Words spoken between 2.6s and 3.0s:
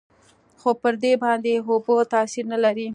لري.